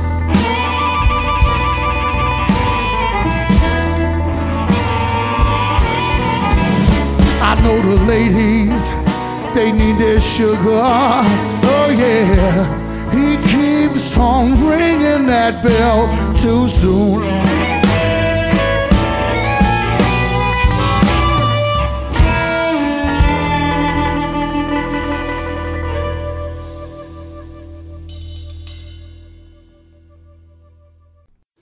[7.45, 8.89] I know the ladies,
[9.53, 10.81] they need their sugar.
[11.75, 16.07] Oh yeah, he keeps on ringing that bell
[16.37, 17.21] too soon.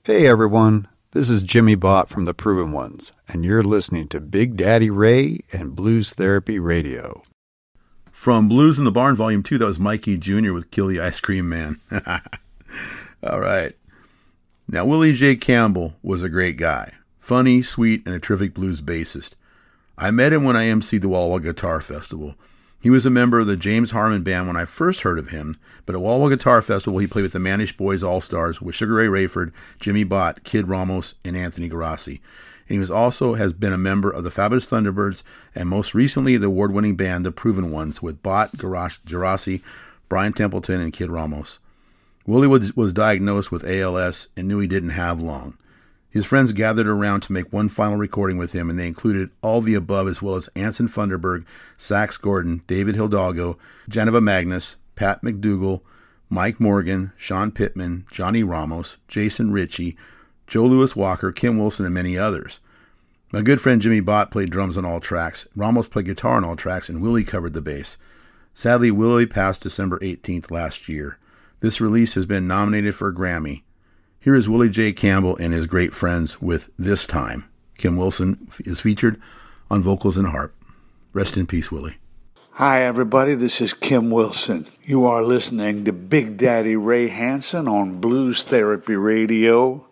[0.04, 4.56] Hey everyone, this is Jimi Bott from The Proven Ones, and you're listening to Big
[4.56, 7.22] Daddy Ray and Blues Therapy Radio.
[8.14, 10.54] From Blues in the Barn, Volume 2, that was Mikey Jr.
[10.54, 11.82] with Kill the Ice Cream Man.
[13.24, 13.74] All right.
[14.70, 15.36] Now, Willie J.
[15.36, 16.94] Campbell was a great guy.
[17.18, 19.36] Funny, sweet, and a terrific blues bassist.
[19.98, 22.36] I met him when I emceed the Walla Walla Guitar Festival.
[22.82, 25.56] He was a member of the James Harman Band when I first heard of him,
[25.86, 29.08] but at Walla Guitar Festival he played with the Mannish Boys All Stars with Sugaray
[29.08, 32.20] Rayford, Jimi Bott, Kid Ramos, and Anthony Geraci.
[32.68, 35.22] And he was also has been a member of the Fabulous Thunderbirds
[35.54, 39.62] and most recently the award-winning band The Proven Ones with Bott, Geraci,
[40.10, 41.60] Brian Templeton, and Kid Ramos.
[42.26, 45.56] Willie was, was diagnosed with ALS and knew he didn't have long.
[46.12, 49.62] His friends gathered around to make one final recording with him, and they included all
[49.62, 51.46] the above as well as Anson Funderburgh,
[51.78, 53.58] Sax Gordon, David Hidalgo,
[53.88, 55.82] Geneva Magnus, Pat McDougall,
[56.30, 59.96] Mike Morgan, Shawn Pittman, Johnny Ramos, Jason Ricci,
[60.48, 62.60] Joe Louis Walker, Kim Wilson, and many others.
[63.32, 66.58] My good friend Jimi Bott played drums on all tracks, Ramos played guitar on all
[66.58, 67.98] tracks, and Willie covered the bass.
[68.54, 71.18] Sadly, Willie passed December 18th last year.
[71.62, 73.62] This release has been nominated for a Grammy.
[74.24, 74.94] Here is Willie J.
[74.94, 77.50] Campbell and his great friends with This Time.
[77.76, 79.20] Kim Wilson is featured
[79.72, 80.54] on vocals and harp.
[81.12, 81.98] Rest in peace, Willie.
[82.52, 83.34] Hi, everybody.
[83.34, 84.68] This is Kim Wilson.
[84.84, 89.88] You are listening to Big Daddy Ray Hansen on Blues Therapy Radio.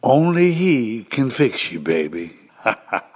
[0.00, 2.36] Only he can fix you, baby.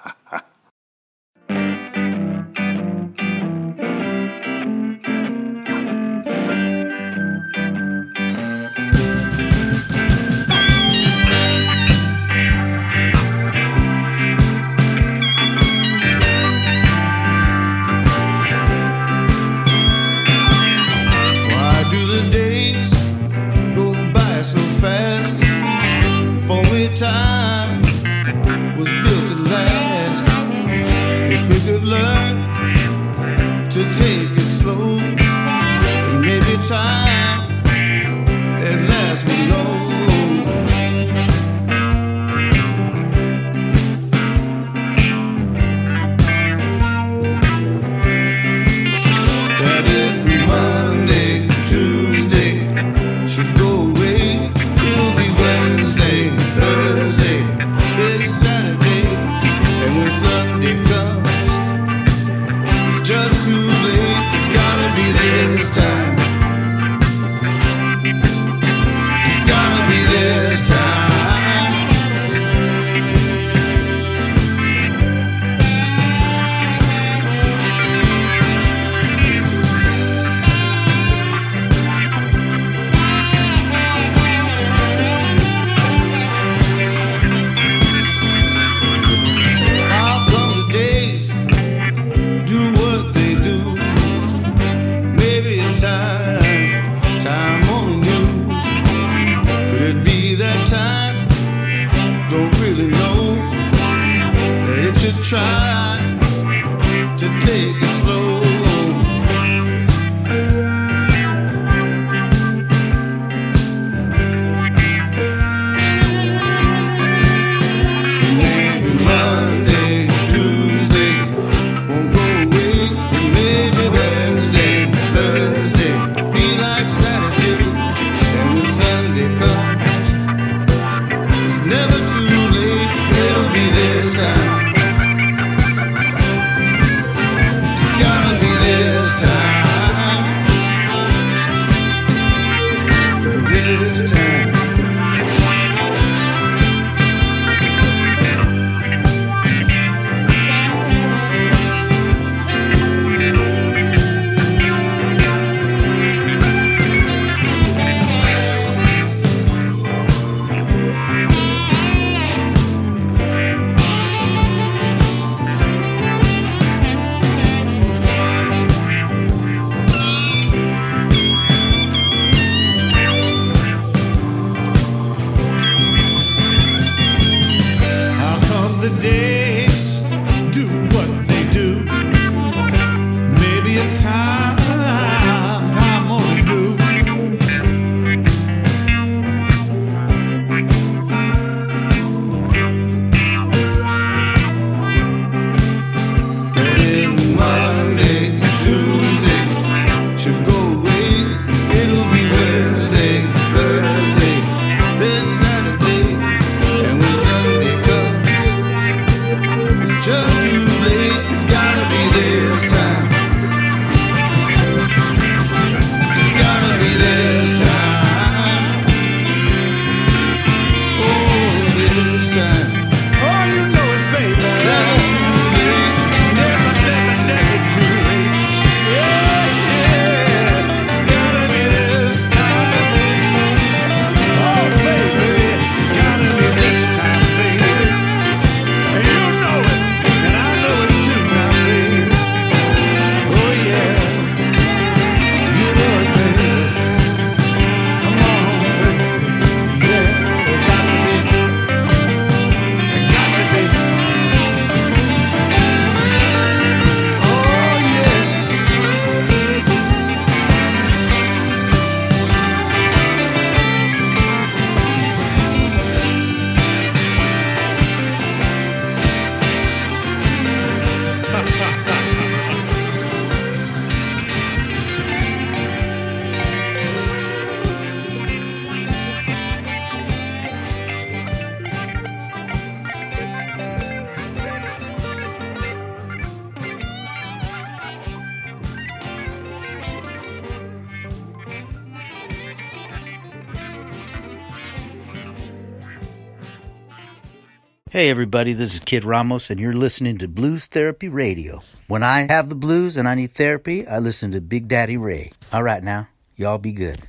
[297.97, 301.63] Hey, everybody, this is Kid Ramos, and you're listening to Blues Therapy Radio.
[301.89, 305.33] When I have the blues and I need therapy, I listen to Big Daddy Ray.
[305.51, 307.01] All right, now, y'all be good.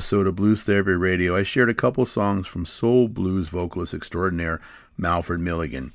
[0.00, 4.58] episode of Blues Therapy Radio, I shared a couple songs from soul blues vocalist extraordinaire
[4.98, 5.92] Malford Milligan.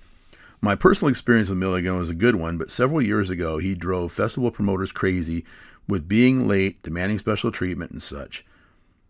[0.62, 4.12] My personal experience with Milligan was a good one, but several years ago he drove
[4.12, 5.44] festival promoters crazy
[5.88, 8.46] with being late, demanding special treatment, and such.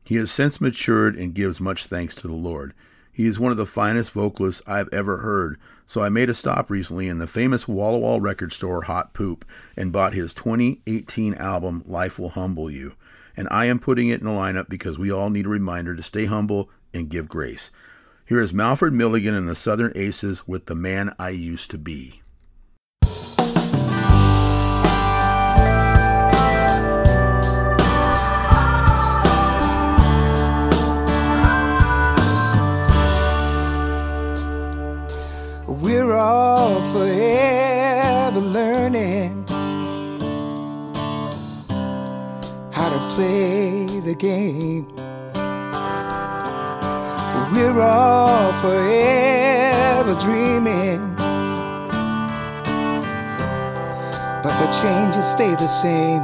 [0.06, 2.74] He has since matured and gives much thanks to the Lord.
[3.12, 6.70] He is one of the finest vocalists I've ever heard, so I made a stop
[6.70, 9.44] recently in the famous Walla Walla record store Hot Poop
[9.76, 12.94] and bought his 2018 album Life Will Humble You
[13.38, 16.04] and I am putting it in the lineup because we all need a reminder to
[16.04, 17.72] stay humble and give grace.
[18.26, 22.22] Here is Malford Milligan and the Southern Aces with The Man I Used to Be.
[35.68, 36.55] We're all
[44.16, 44.88] game.
[47.52, 51.16] We're all forever dreaming,
[54.44, 56.24] but the changes stay the same.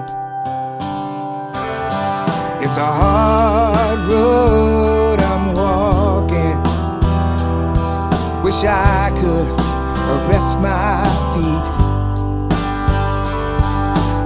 [2.64, 6.58] It's a hard road I'm walking.
[8.44, 9.48] Wish I could
[10.14, 11.04] arrest my
[11.34, 11.66] feet.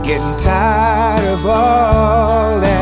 [0.06, 2.75] Getting tired of all that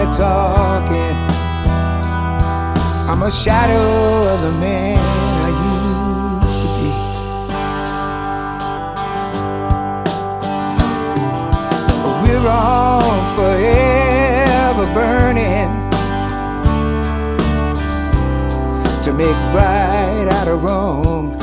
[3.23, 5.49] A shadow of the man I
[6.43, 6.89] used to be.
[12.21, 15.71] We're all forever burning
[19.03, 21.37] to make right out of wrong.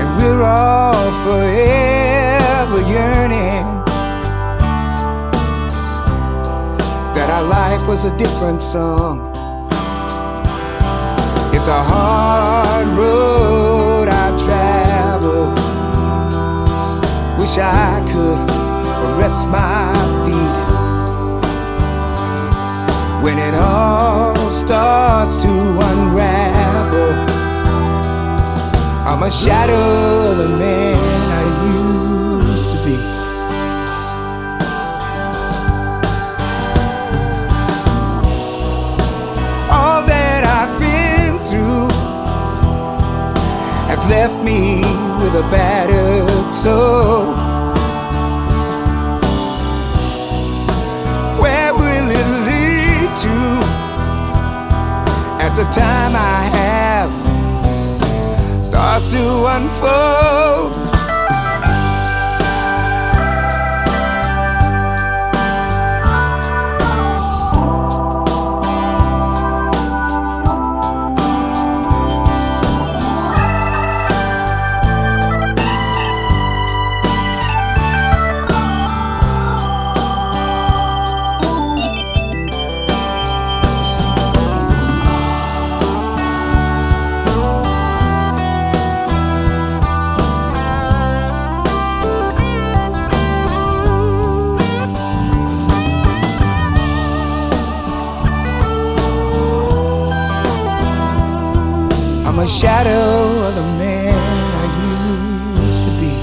[0.00, 3.64] And we're all forever yearning
[7.14, 9.35] that our life was a different song.
[11.66, 15.50] It's a hard road I travel.
[17.40, 18.38] Wish I could
[19.18, 20.58] rest my feet
[23.20, 25.50] when it all starts to
[25.90, 27.12] unravel.
[29.04, 31.15] I'm a shadow of the man
[44.08, 44.76] left me
[45.20, 47.34] with a battered soul.
[51.42, 53.36] Where will it lead to
[55.44, 57.12] as the time I have
[58.64, 60.85] starts to unfold?
[102.66, 104.18] Shadow of the man
[104.62, 104.66] I
[105.62, 106.14] used to be.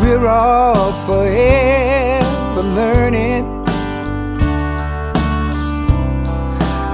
[0.00, 3.44] We're all forever learning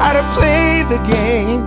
[0.00, 1.64] how to play the game.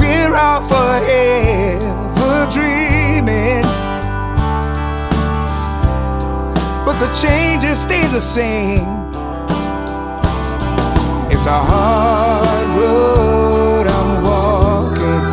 [0.00, 3.66] We're all forever dreaming.
[6.86, 9.02] But the changes stay the same.
[11.42, 15.24] It's a hard road I'm walking.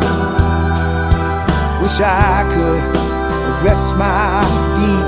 [1.80, 2.82] Wish I could
[3.64, 4.42] rest my
[4.74, 5.06] feet.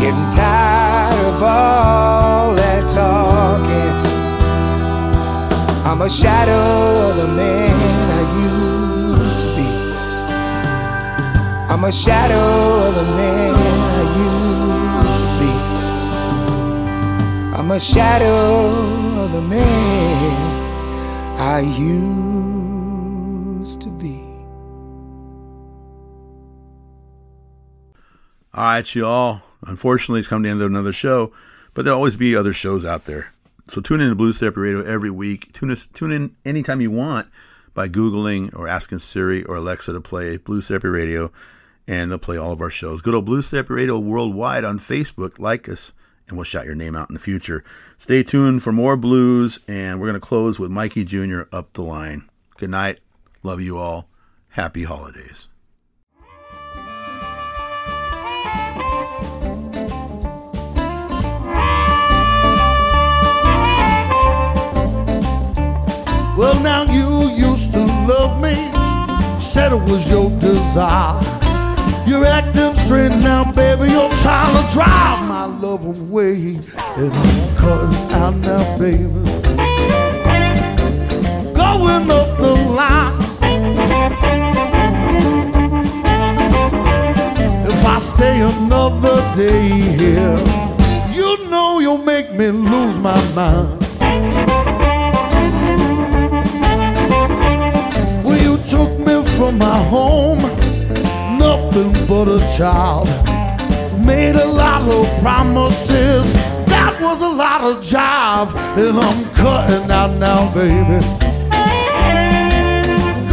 [0.00, 3.96] Getting tired of all that talking.
[5.84, 8.22] I'm a shadow of the man I
[9.20, 9.68] used to be.
[11.68, 13.79] I'm a shadow of the man
[17.70, 18.66] I'm a shadow
[19.22, 19.60] of the man
[21.38, 21.80] I used
[23.82, 24.24] to be.
[28.52, 29.42] All right, you all.
[29.64, 31.32] Unfortunately, it's come to the end of another show,
[31.72, 33.32] but there'll always be other shows out there.
[33.68, 35.52] So tune in to Blues Therapy Radio every week.
[35.52, 37.28] Tune us, tune in anytime you want
[37.72, 41.30] by Googling or asking Siri or Alexa to play Blues Therapy Radio,
[41.86, 43.00] and they'll play all of our shows.
[43.00, 45.92] Go to Blues Therapy Radio Worldwide on Facebook, like us,
[46.30, 47.62] and we'll shout your name out in the future.
[47.98, 51.42] Stay tuned for more blues, and we're going to close with Mikey Jr.
[51.52, 52.28] up the line.
[52.56, 53.00] Good night.
[53.42, 54.08] Love you all.
[54.48, 55.48] Happy holidays.
[66.36, 68.54] Well, now you used to love me,
[69.38, 71.39] said it was your desire.
[72.10, 73.92] You're acting strange now, baby.
[73.92, 76.58] You're trying to drive my love away.
[76.96, 79.04] And I'm cutting out now, baby.
[81.54, 83.16] Going up the line.
[87.70, 90.36] If I stay another day here,
[91.14, 93.80] you know you'll make me lose my mind.
[98.24, 100.40] Well, you took me from my home,
[101.40, 103.08] nothing but a child.
[104.04, 106.34] Made a lot of promises,
[106.66, 108.50] that was a lot of jive,
[108.82, 111.00] and I'm cutting out now, baby.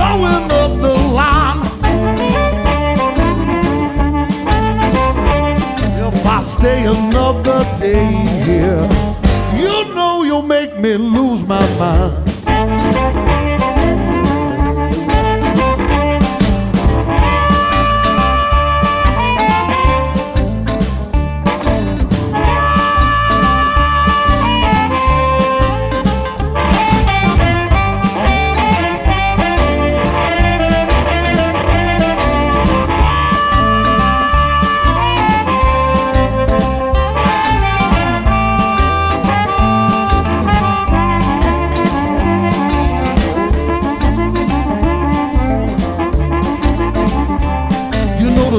[0.02, 1.62] Going up the line.
[6.08, 8.06] If I stay another day
[8.48, 8.88] here,
[9.62, 13.37] you know you'll make me lose my mind.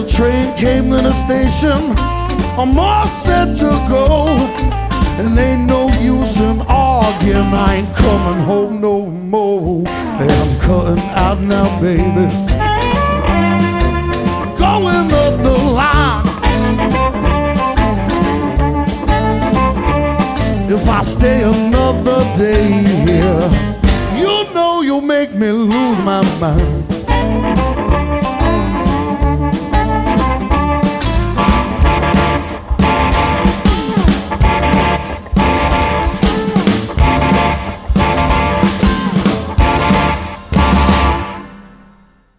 [0.08, 1.96] Train came to the station.
[2.58, 4.26] I'm all set to go.
[5.18, 7.52] And ain't no use in arguing.
[7.52, 9.86] I ain't coming home no more.
[9.86, 12.26] And I'm cutting out now, baby.
[14.58, 16.26] Going up the line.
[20.70, 22.70] If I stay another day
[23.06, 23.50] here,
[24.20, 26.97] you know you'll make me lose my mind.